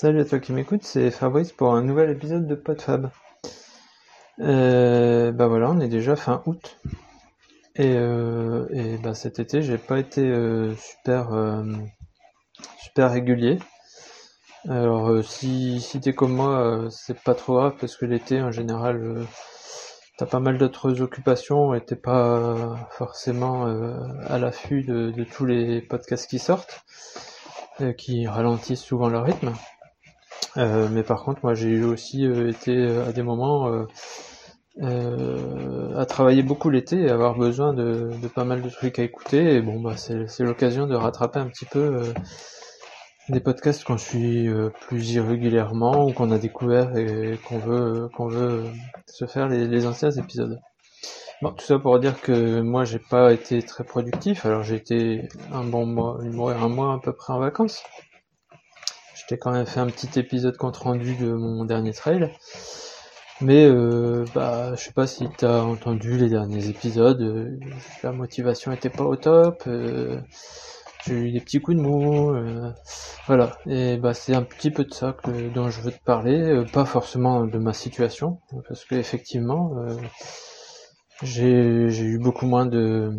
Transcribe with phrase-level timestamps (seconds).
[0.00, 3.10] Salut à toi qui m'écoute, c'est Fabrice pour un nouvel épisode de PodFab.
[4.38, 6.78] Euh, bah voilà, on est déjà fin août.
[7.74, 11.64] Et, euh, et bah cet été, j'ai pas été euh, super euh,
[12.80, 13.58] super régulier.
[14.68, 18.40] Alors euh, si, si t'es comme moi, euh, c'est pas trop grave parce que l'été
[18.40, 19.26] en général
[20.16, 23.66] t'as pas mal d'autres occupations et t'es pas forcément
[24.28, 26.84] à l'affût de, de, tous les podcasts qui sortent,
[27.96, 29.52] qui ralentissent souvent leur rythme.
[30.56, 33.70] Mais par contre moi j'ai aussi été à des moments
[34.80, 39.54] à travailler beaucoup l'été et avoir besoin de, de, pas mal de trucs à écouter
[39.54, 42.02] et bon bah c'est l'occasion de rattraper un petit peu
[43.28, 48.28] des podcasts qu'on suit euh, plus irrégulièrement ou qu'on a découvert et qu'on veut qu'on
[48.28, 48.64] veut
[49.06, 50.58] se faire les, les, anciens épisodes.
[51.42, 54.46] Bon, tout ça pour dire que moi j'ai pas été très productif.
[54.46, 57.82] Alors j'ai été un bon mois, une mois, un mois à peu près en vacances.
[59.28, 62.32] J'étais quand même fait un petit épisode compte rendu de mon dernier trail.
[63.42, 67.20] Mais euh, bah je sais pas si t'as entendu les derniers épisodes.
[67.20, 67.58] Euh,
[68.02, 69.64] la motivation était pas au top.
[69.66, 70.18] Euh,
[71.06, 72.72] j'ai eu des petits coups de mou, euh,
[73.26, 73.58] voilà.
[73.66, 76.64] Et bah c'est un petit peu de ça que, dont je veux te parler, euh,
[76.64, 79.94] pas forcément de ma situation, parce que effectivement, euh,
[81.22, 83.10] j'ai eu beaucoup moins de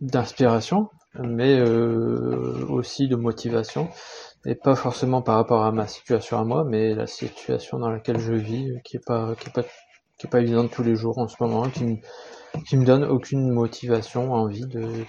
[0.00, 0.88] d'inspiration,
[1.22, 3.88] mais euh, aussi de motivation,
[4.46, 8.18] et pas forcément par rapport à ma situation à moi, mais la situation dans laquelle
[8.18, 9.62] je vis, qui est pas qui est pas
[10.18, 11.96] qui est pas évidente tous les jours en ce moment, qui me
[12.66, 15.04] qui me donne aucune motivation, envie de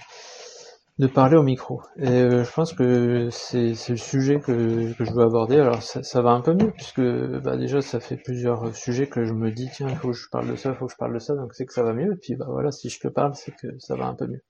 [0.98, 1.82] de parler au micro.
[1.98, 5.58] Et euh, je pense que c'est le sujet que, que, je veux aborder.
[5.60, 7.02] Alors ça, ça, va un peu mieux puisque
[7.42, 10.28] bah, déjà ça fait plusieurs sujets que je me dis tiens il faut que je
[10.30, 11.92] parle de ça, il faut que je parle de ça, donc c'est que ça va
[11.92, 12.14] mieux.
[12.14, 14.42] Et puis bah voilà si je te parle c'est que ça va un peu mieux.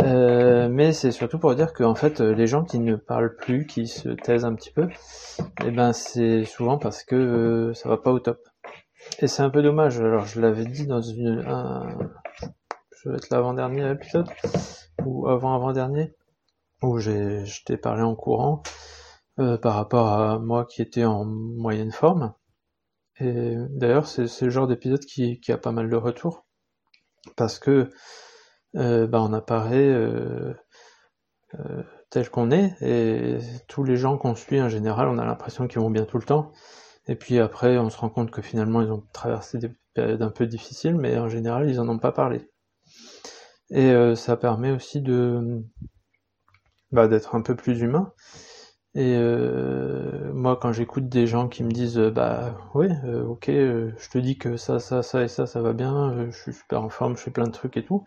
[0.00, 3.66] Euh, mais c'est surtout pour dire que en fait les gens qui ne parlent plus,
[3.66, 4.88] qui se taisent un petit peu,
[5.64, 8.40] eh ben c'est souvent parce que euh, ça va pas au top.
[9.18, 10.00] Et c'est un peu dommage.
[10.00, 11.98] Alors je l'avais dit dans une un,
[13.02, 14.28] je vais être l'avant-dernier épisode
[15.04, 16.14] ou avant-avant-dernier,
[16.82, 18.62] où j'ai, je t'ai parlé en courant
[19.40, 22.34] euh, par rapport à moi qui était en moyenne forme.
[23.18, 26.46] Et d'ailleurs, c'est, c'est le genre d'épisode qui, qui a pas mal de retours,
[27.36, 27.90] parce que
[28.76, 30.54] euh, bah, on apparaît euh,
[31.58, 33.38] euh, tel qu'on est, et
[33.68, 36.24] tous les gens qu'on suit en général, on a l'impression qu'ils vont bien tout le
[36.24, 36.52] temps.
[37.08, 40.30] Et puis après, on se rend compte que finalement, ils ont traversé des périodes un
[40.30, 42.50] peu difficiles, mais en général, ils en ont pas parlé.
[43.70, 45.64] Et ça permet aussi de
[46.92, 48.12] bah, d'être un peu plus humain.
[48.94, 49.16] Et
[50.32, 54.56] moi, quand j'écoute des gens qui me disent, bah euh, ok, je te dis que
[54.56, 57.30] ça, ça, ça et ça, ça va bien, je suis super en forme, je fais
[57.30, 58.04] plein de trucs et tout.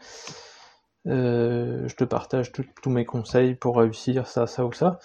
[1.06, 5.00] Je te partage tous mes conseils pour réussir ça, ça ou ça.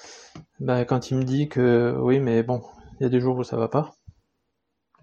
[0.61, 2.63] Bah, quand il me dit que oui, mais bon,
[2.99, 3.95] il y a des jours où ça va pas.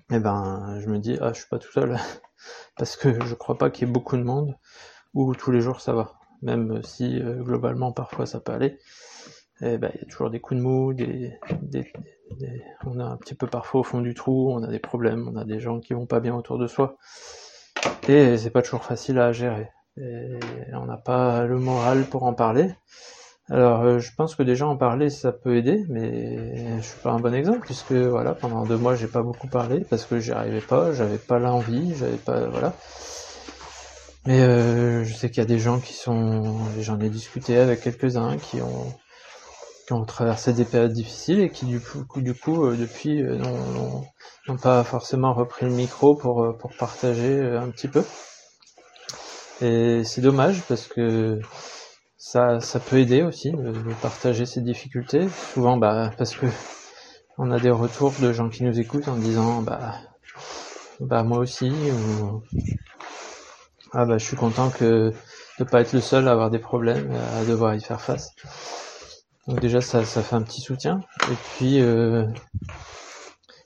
[0.10, 1.98] Et eh ben, je me dis, ah, je suis pas tout seul,
[2.78, 4.56] parce que je crois pas qu'il y ait beaucoup de monde
[5.14, 6.14] où tous les jours ça va.
[6.42, 8.78] Même si euh, globalement parfois ça peut aller,
[9.62, 11.92] et eh ben, il y a toujours des coups de mou, des, des,
[12.40, 15.28] des, on a un petit peu parfois au fond du trou, on a des problèmes,
[15.28, 16.96] on a des gens qui vont pas bien autour de soi,
[18.08, 19.72] et c'est pas toujours facile à gérer.
[20.00, 20.40] Et
[20.74, 22.70] on n'a pas le moral pour en parler.
[23.50, 27.12] Alors euh, je pense que déjà en parler ça peut aider, mais je suis pas
[27.12, 30.34] un bon exemple puisque voilà pendant deux mois j'ai pas beaucoup parlé parce que j'y
[30.34, 32.74] arrivais pas, j'avais pas l'envie, j'avais pas voilà.
[34.26, 37.80] Mais euh, je sais qu'il y a des gens qui sont, j'en ai discuté avec
[37.80, 38.94] quelques-uns qui ont,
[39.88, 43.38] qui ont traversé des périodes difficiles et qui du coup, du coup euh, depuis euh,
[44.50, 48.04] n'ont pas forcément repris le micro pour, pour partager un petit peu.
[49.62, 51.40] Et c'est dommage parce que
[52.18, 55.28] ça, ça peut aider aussi de, partager ces difficultés.
[55.54, 56.46] Souvent, bah, parce que
[57.38, 59.96] on a des retours de gens qui nous écoutent en disant, bah,
[61.00, 62.42] bah moi aussi, ou
[63.94, 65.14] ah bah je suis content que
[65.60, 68.32] de pas être le seul à avoir des problèmes, à devoir y faire face.
[69.48, 71.00] Donc déjà ça, ça fait un petit soutien.
[71.32, 72.26] Et puis euh,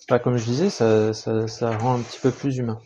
[0.09, 2.79] bah comme je disais, ça, ça, ça, rend un petit peu plus humain.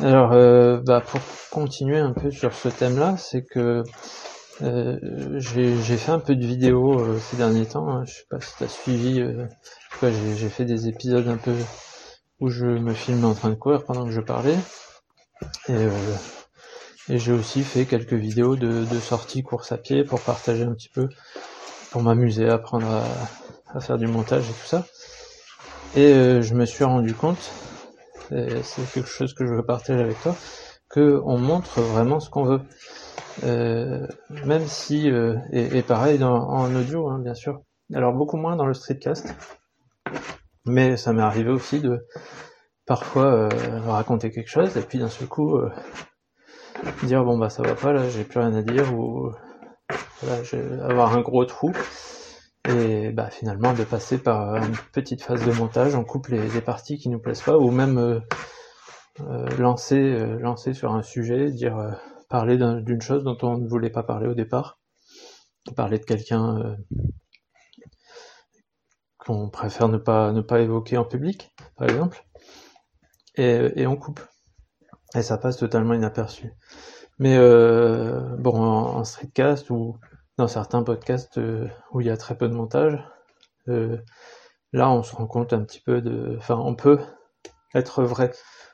[0.00, 1.20] Alors euh, bah pour
[1.50, 3.82] continuer un peu sur ce thème-là, c'est que
[4.60, 4.98] euh,
[5.38, 7.88] j'ai fait un peu de vidéos euh, ces derniers temps.
[7.88, 8.04] Hein.
[8.04, 9.24] Je sais pas si tu as suivi.
[10.02, 11.56] J'ai fait des épisodes un peu
[12.40, 14.58] où je me filme en train de courir pendant que je parlais.
[17.08, 20.74] Et j'ai aussi fait quelques vidéos de, de sortie course à pied pour partager un
[20.74, 21.08] petit peu,
[21.90, 22.90] pour m'amuser, apprendre
[23.72, 24.84] à, faire du montage et tout ça.
[25.94, 27.50] Et je me suis rendu compte,
[28.28, 30.34] c'est quelque chose que je veux partager avec toi,
[30.90, 32.60] que on montre vraiment ce qu'on veut.
[33.44, 34.06] Euh,
[34.44, 37.60] même si, euh, et, pareil en audio, hein, bien sûr,
[37.94, 39.34] Alors beaucoup moins dans le streetcast,
[40.64, 42.06] mais ça m'est arrivé aussi de
[42.86, 43.48] parfois
[43.86, 45.58] raconter quelque chose et puis d'un seul coup
[47.02, 49.32] dire bon bah ça va pas là, j'ai plus rien à dire ou
[50.22, 50.42] voilà,
[50.84, 51.72] avoir un gros trou
[52.68, 56.98] et bah finalement de passer par une petite phase de montage, on coupe les, parties
[56.98, 58.20] qui nous plaisent pas ou même euh,
[59.20, 61.98] euh, lancer euh, lancer sur un sujet, dire
[62.28, 64.78] parler d'une chose dont on ne voulait pas parler au départ,
[65.76, 66.76] parler de quelqu'un
[69.18, 72.24] qu'on préfère ne pas ne pas évoquer en public, par exemple,
[73.36, 74.20] et, et on coupe.
[75.14, 76.52] Et ça passe totalement inaperçu.
[77.18, 79.98] Mais euh, bon, en, streetcast ou
[80.38, 82.98] dans certains podcasts euh, où il y a très peu de montage,
[83.68, 83.98] euh,
[84.72, 86.98] là on se rend compte un petit peu de, enfin on peut
[87.74, 88.32] être vrai,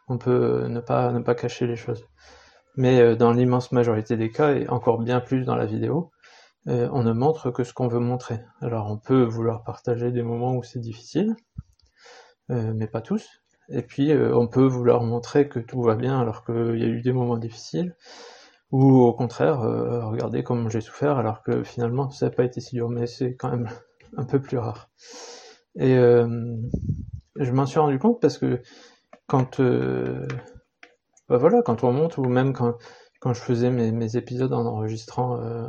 [0.09, 2.05] on peut ne pas ne pas cacher les choses.
[2.77, 6.11] Mais dans l'immense majorité des cas et encore bien plus dans la vidéo,
[6.67, 8.41] on ne montre que ce qu'on veut montrer.
[8.63, 11.37] Alors on peut vouloir partager des moments où c'est difficile,
[12.49, 13.29] mais pas tous.
[13.69, 17.03] Et puis on peut vouloir montrer que tout va bien alors qu'il y a eu
[17.03, 17.95] des moments difficiles
[18.73, 22.61] ou au contraire, euh, regardez comme j'ai souffert alors que finalement ça n'a pas été
[22.61, 23.69] si dur, mais c'est quand même
[24.17, 24.91] un peu plus rare.
[25.77, 26.57] Et euh,
[27.37, 28.63] je m'en suis rendu compte parce que
[29.27, 30.27] quand, euh,
[31.29, 32.77] bah voilà, quand on monte ou même quand,
[33.21, 35.69] quand je faisais mes, mes épisodes en enregistrant euh,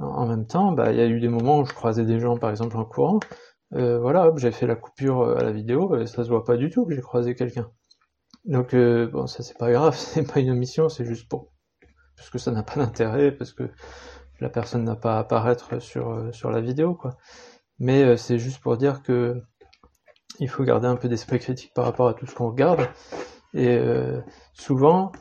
[0.00, 2.36] en même temps, bah il y a eu des moments où je croisais des gens
[2.36, 3.20] par exemple en courant.
[3.74, 6.70] Euh, voilà, j'ai fait la coupure à la vidéo et ça se voit pas du
[6.70, 7.70] tout que j'ai croisé quelqu'un.
[8.44, 11.52] Donc bon, ça c'est pas grave, c'est pas une omission, c'est juste pour
[12.16, 13.70] parce que ça n'a pas d'intérêt, parce que
[14.40, 17.16] la personne n'a pas à apparaître sur, euh, sur la vidéo, quoi.
[17.78, 19.42] Mais euh, c'est juste pour dire que
[20.38, 22.88] il faut garder un peu d'esprit critique par rapport à tout ce qu'on regarde.
[23.54, 24.20] Et euh,
[24.52, 25.12] souvent,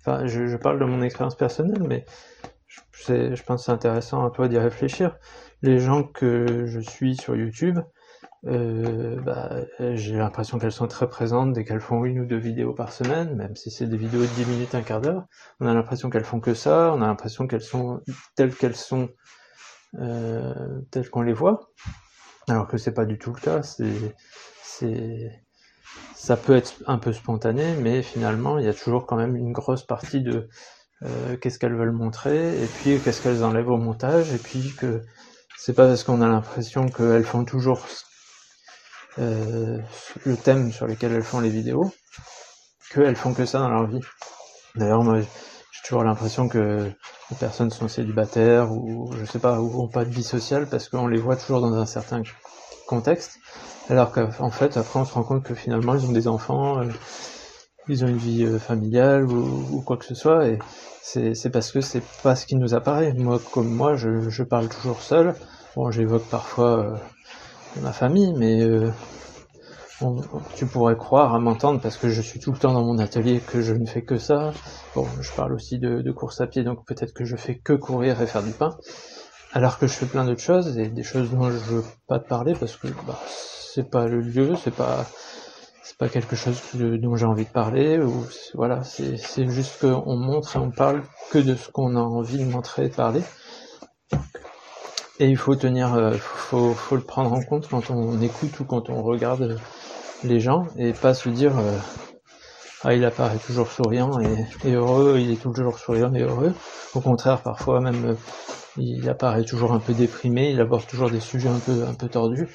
[0.00, 2.04] enfin, je, je, parle de mon expérience personnelle, mais
[2.66, 2.80] je,
[3.34, 5.16] je pense que c'est intéressant à toi d'y réfléchir.
[5.62, 7.78] Les gens que je suis sur YouTube,
[8.46, 9.50] euh, bah,
[9.94, 13.34] j'ai l'impression qu'elles sont très présentes dès qu'elles font une ou deux vidéos par semaine,
[13.36, 15.24] même si c'est des vidéos de 10 minutes, un quart d'heure.
[15.60, 18.02] On a l'impression qu'elles font que ça, on a l'impression qu'elles sont
[18.34, 19.08] telles qu'elles sont,
[19.98, 21.70] euh, telles qu'on les voit,
[22.48, 23.62] alors que c'est pas du tout le cas.
[23.62, 24.14] C'est,
[24.62, 25.30] c'est,
[26.14, 29.52] ça peut être un peu spontané, mais finalement, il y a toujours quand même une
[29.52, 30.48] grosse partie de
[31.02, 35.02] euh, qu'est-ce qu'elles veulent montrer, et puis qu'est-ce qu'elles enlèvent au montage, et puis que
[35.56, 37.86] c'est pas parce qu'on a l'impression qu'elles font toujours
[39.18, 39.78] euh,
[40.24, 41.92] le thème sur lequel elles font les vidéos,
[42.92, 44.00] qu'elles font que ça dans leur vie.
[44.74, 46.90] D'ailleurs, moi, j'ai toujours l'impression que
[47.30, 50.88] les personnes sont célibataires ou, je sais pas, ou ont pas de vie sociale parce
[50.88, 52.22] qu'on les voit toujours dans un certain
[52.86, 53.38] contexte.
[53.88, 56.88] Alors qu'en fait, après, on se rend compte que finalement, ils ont des enfants, euh,
[57.88, 60.58] ils ont une vie euh, familiale ou, quoi que ce soit, et
[61.02, 63.12] c'est parce que c'est pas ce qui nous apparaît.
[63.12, 65.34] Moi, comme moi, je, je parle toujours seul.
[65.76, 66.98] Bon, j'évoque parfois
[67.80, 68.90] ma famille, mais euh,
[70.54, 73.40] tu pourrais croire à m'entendre parce que je suis tout le temps dans mon atelier
[73.40, 74.52] que je ne fais que ça.
[74.94, 77.72] Bon, je parle aussi de, de course à pied, donc peut-être que je fais que
[77.72, 78.76] courir et faire du pain,
[79.52, 82.28] alors que je fais plein d'autres choses et des choses dont je veux pas te
[82.28, 85.06] parler parce que bah, c'est pas le lieu, c'est pas
[85.82, 90.16] c'est pas quelque chose dont j'ai envie de parler ou voilà, c'est c'est juste qu'on
[90.16, 93.22] montre et on parle que de ce qu'on a envie de montrer et de parler.
[95.24, 98.64] Et il faut tenir, euh, faut, faut le prendre en compte quand on écoute ou
[98.64, 99.58] quand on regarde
[100.22, 101.78] les gens et pas se dire euh,
[102.82, 106.52] ah il apparaît toujours souriant et, heureux, il est toujours souriant et heureux.
[106.94, 108.14] Au contraire, parfois même euh,
[108.76, 112.08] il apparaît toujours un peu déprimé, il aborde toujours des sujets un peu un peu
[112.08, 112.46] tordus,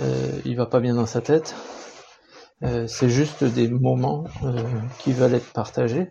[0.00, 1.54] euh, il va pas bien dans sa tête.
[2.88, 4.24] c'est juste des moments
[4.98, 6.10] qui veulent être partagés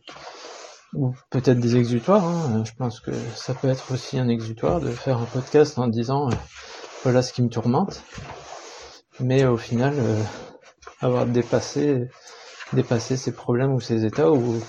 [0.93, 2.25] ou peut-être des exutoires.
[2.25, 2.63] Hein.
[2.65, 6.29] Je pense que ça peut être aussi un exutoire de faire un podcast en disant
[6.29, 6.35] euh,
[7.03, 8.03] voilà ce qui me tourmente,
[9.19, 10.21] mais au final euh,
[11.01, 12.09] avoir dépassé
[12.73, 14.61] dépasser ces problèmes ou ces états ou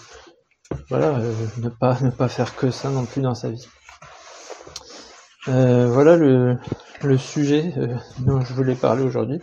[0.88, 3.68] voilà euh, ne pas ne pas faire que ça non plus dans sa vie.
[5.46, 6.58] voilà le,
[7.02, 7.72] le sujet
[8.18, 9.40] dont je voulais parler aujourd'hui.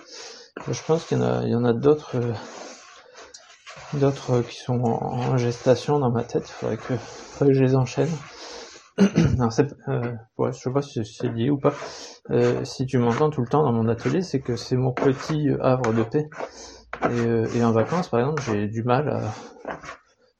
[0.72, 2.18] Je pense qu'il y en a y en a d'autres
[3.96, 6.48] d'autres qui sont en, gestation dans ma tête.
[6.48, 8.12] Faudrait que, faudrait que je les enchaîne.
[9.50, 11.74] C'est, euh, ouais, je sais pas si c'est lié ou pas.
[12.32, 15.50] Euh, si tu m'entends tout le temps dans mon atelier, c'est que c'est mon petit
[15.60, 16.30] havre de paix.
[17.04, 19.34] Et, euh, et en vacances, par exemple, j'ai du mal à,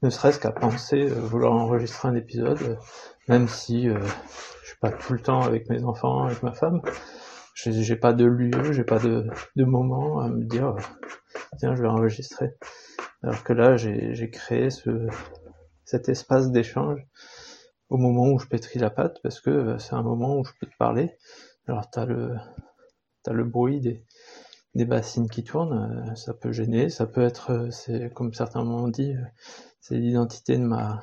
[0.02, 2.76] ne serait-ce qu'à penser euh, vouloir enregistrer un épisode, euh,
[3.28, 6.82] même si je suis pas tout le temps avec mes enfants, avec ma femme.
[7.56, 10.76] J'ai pas de lieu, j'ai pas de, de moment à me dire
[11.58, 12.54] tiens je vais enregistrer.
[13.24, 15.08] Alors que là, j'ai créé ce,
[15.86, 17.06] cet espace d'échange
[17.90, 20.52] au moment où je pétris la pâte, parce que euh, c'est un moment où je
[20.60, 21.18] peux te parler,
[21.68, 22.36] Alors t'as le
[23.24, 24.06] t'as le bruit des,
[24.76, 29.16] des bassines qui tournent, ça peut gêner, ça peut être, c'est comme certains m'ont dit,
[29.82, 31.02] c'est l'identité de ma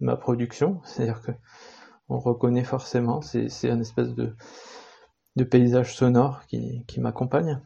[0.00, 1.32] ma production, c'est-à-dire que
[2.08, 4.34] on reconnaît forcément, c'est c'est un espèce de
[5.36, 7.60] de paysage sonore qui, qui m'accompagne.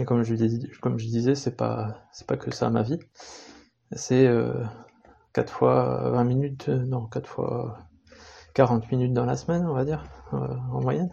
[0.00, 0.34] Et comme je,
[0.80, 2.98] comme je disais, c'est pas, c'est pas que ça ma vie.
[3.92, 4.64] C'est euh,
[5.34, 7.78] 4 fois 20 minutes, euh, non, 4 fois
[8.54, 10.36] 40 minutes dans la semaine, on va dire, euh,
[10.72, 11.10] en moyenne.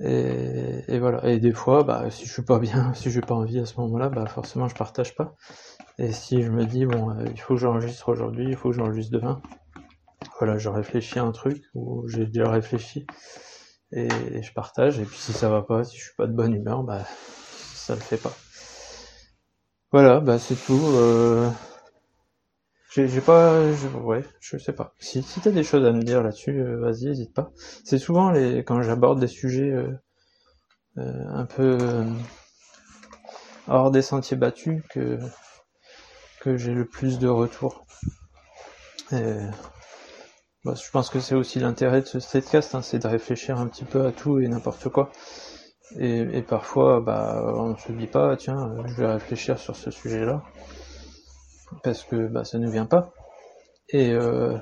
[0.00, 1.24] Et, voilà.
[1.28, 3.80] Et des fois, bah, si je suis pas bien, si j'ai pas envie à ce
[3.80, 5.34] moment-là, bah, forcément, je partage pas.
[5.98, 8.76] Et si je me dis, bon, euh, il faut que j'enregistre aujourd'hui, il faut que
[8.76, 9.40] j'enregistre demain,
[10.38, 13.06] voilà, je réfléchis à un truc, ou j'ai déjà réfléchi,
[13.92, 14.98] et, et je partage.
[14.98, 17.04] Et puis si ça va pas, si je suis pas de bonne humeur, bah,
[17.86, 18.32] ça le fait pas.
[19.90, 20.80] Voilà, bah c'est tout.
[20.94, 21.50] Euh...
[22.94, 23.58] J'ai pas,
[24.02, 24.94] ouais, je sais pas.
[24.98, 27.50] Si, si t'as des choses à me dire là-dessus, euh, vas-y, hésite pas.
[27.84, 29.94] C'est souvent les quand j'aborde des sujets euh,
[30.96, 31.78] un peu
[33.66, 35.18] hors des sentiers battus que
[36.40, 37.86] que j'ai le plus de retours.
[39.12, 39.36] Et,
[40.64, 43.66] bah, je pense que c'est aussi l'intérêt de ce streetcast, hein, c'est de réfléchir un
[43.66, 45.10] petit peu à tout et n'importe quoi.
[45.98, 50.42] Et, parfois, bah, on se dit pas, tiens, je vais réfléchir sur ce sujet-là,
[51.82, 53.12] parce que bah, ça ne vient pas.
[53.90, 54.56] Et euh,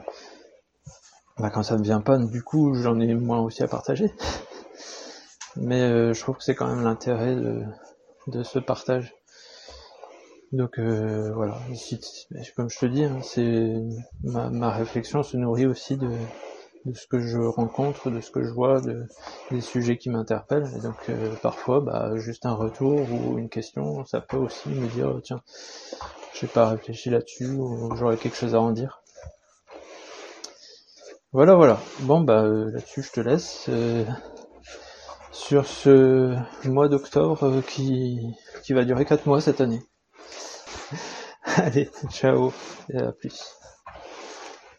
[1.39, 4.13] bah, quand ça ne vient pas, du coup, j'en ai moins aussi à partager.
[5.57, 7.37] Mais euh, je trouve que c'est quand même l'intérêt
[8.27, 9.15] de, ce partage.
[10.53, 11.59] Donc euh, voilà,
[12.57, 13.21] comme je te dis, hein,
[14.25, 16.11] ma réflexion se nourrit aussi de,
[16.85, 19.07] de ce que je rencontre, de ce que je vois, de,
[19.51, 20.71] des sujets qui m'interpellent.
[20.77, 24.89] Et donc euh, parfois, bah, juste un retour ou une question, ça peut aussi me
[24.89, 25.43] dire, tiens,
[26.35, 29.03] j'ai pas réfléchi là-dessus, ou j'aurais quelque chose à en dire.
[31.33, 31.79] Voilà, voilà.
[32.01, 33.67] Bon, bah euh, là-dessus, je te laisse.
[33.69, 34.05] Euh,
[35.33, 38.21] sur ce mois d'octobre euh, qui,
[38.63, 39.83] qui va durer 4 mois cette année.
[41.45, 42.53] Allez, ciao
[42.93, 43.60] et à plus.